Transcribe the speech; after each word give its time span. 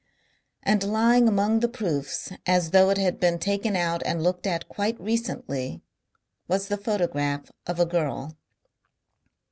And 0.63 0.81
lying 0.91 1.27
among 1.27 1.59
the 1.59 1.67
proofs, 1.67 2.31
as 2.47 2.71
though 2.71 2.89
it 2.89 2.97
had 2.97 3.19
been 3.19 3.37
taken 3.37 3.75
out 3.75 4.01
and 4.03 4.23
looked 4.23 4.47
at 4.47 4.67
quite 4.67 4.99
recently 4.99 5.83
was 6.47 6.69
the 6.69 6.77
photograph 6.77 7.51
of 7.67 7.79
a 7.79 7.85
girl. 7.85 8.35